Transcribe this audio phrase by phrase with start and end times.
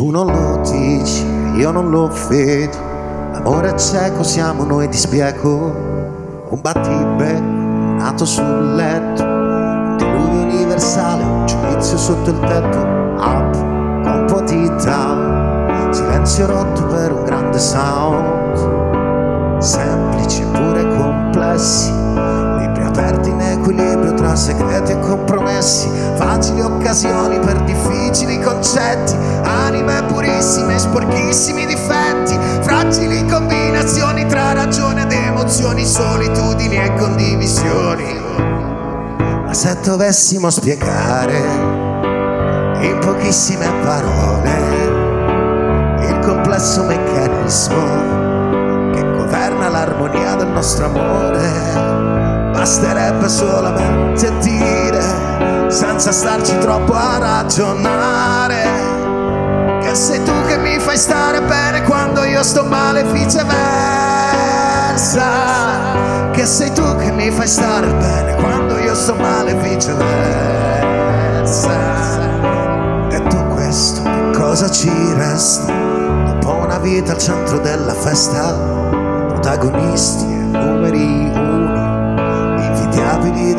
[0.00, 1.26] Tu non lo dici,
[1.56, 2.74] io non lo vedo.
[3.32, 5.74] L'amore cieco, siamo noi di spiego.
[6.48, 7.44] Un battibecco
[7.98, 9.22] nato sul letto.
[9.22, 12.78] Un diluvio universale, un giudizio sotto il tetto.
[12.78, 15.92] Up, un po' di down.
[15.92, 19.60] Silenzio rotto per un grande sound.
[19.60, 21.99] Semplici eppure complessi
[23.70, 33.24] equilibrio tra segreti e compromessi, facili occasioni per difficili concetti, anime purissime, sporchissimi difetti, fragili
[33.26, 38.18] combinazioni tra ragione ed emozioni, solitudini e condivisioni.
[39.46, 41.38] Ma se dovessimo spiegare
[42.80, 44.58] in pochissime parole
[46.08, 48.08] il complesso meccanismo
[48.92, 52.19] che governa l'armonia del nostro amore,
[52.60, 55.00] Basterebbe solamente dire,
[55.70, 58.64] senza starci troppo a ragionare,
[59.80, 63.48] che sei tu che mi fai stare bene quando io sto male viceversa.
[66.32, 70.68] Che sei tu che mi fai stare bene quando io sto male viceversa.
[73.26, 74.02] Tu questo,
[74.36, 75.72] cosa ci resta?
[76.26, 78.52] Dopo una vita al centro della festa,
[79.28, 80.39] protagonisti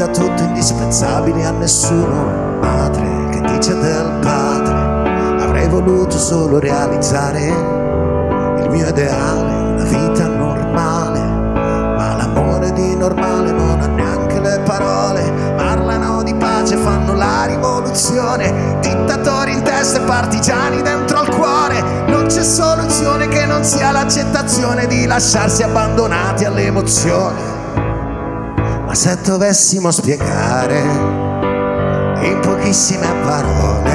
[0.02, 2.58] da tutto, indispensabili a nessuno.
[2.60, 11.20] Madre che dice del padre, avrei voluto solo realizzare il mio ideale, una vita normale.
[11.20, 15.22] Ma l'amore di normale non ha neanche le parole,
[15.56, 21.80] parlano di pace, fanno la rivoluzione, dittatori in testa e partigiani dentro al cuore.
[22.08, 27.61] Non c'è soluzione che non sia l'accettazione di lasciarsi abbandonati alle emozioni.
[28.92, 33.94] Ma se dovessimo spiegare in pochissime parole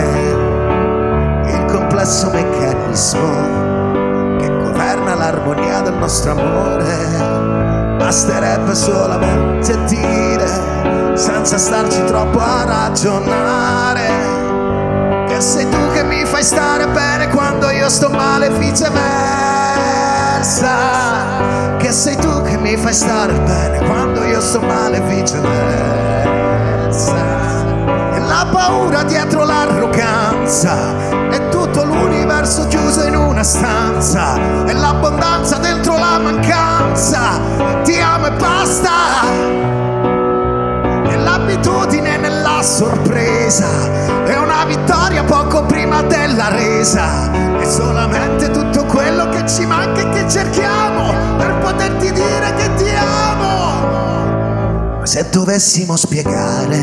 [1.53, 12.39] il complesso meccanismo che governa l'armonia del nostro amore, basterebbe solamente dire, senza starci troppo
[12.39, 14.09] a ragionare,
[15.29, 19.76] che sei tu che mi fai stare bene quando io sto male viceversa
[21.79, 25.45] che sei tu che mi fai stare bene quando io sto male viceversa.
[28.13, 30.77] E la paura dietro l'arroganza,
[31.31, 34.37] è tutto l'universo chiuso in una stanza,
[34.67, 37.41] e l'abbondanza dentro la mancanza,
[37.83, 38.91] ti amo e basta.
[41.09, 43.69] E l'abitudine nella sorpresa,
[44.27, 48.76] è una vittoria poco prima della resa, è solamente tutto
[55.37, 56.79] dovessimo spiegare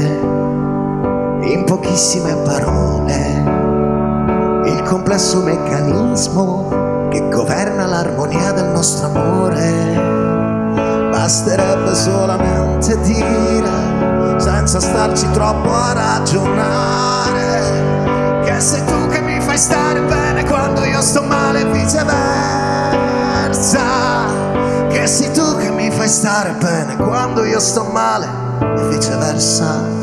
[1.42, 3.42] in pochissime parole
[4.68, 9.96] il complesso meccanismo che governa l'armonia del nostro amore,
[11.10, 17.62] basterebbe solamente dire, senza starci troppo a ragionare,
[18.46, 20.13] che sei tu che mi fai stare bene
[26.24, 28.26] stare bene quando io sto male
[28.78, 30.03] e viceversa.